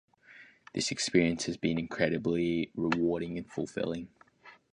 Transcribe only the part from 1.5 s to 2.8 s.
been incredibly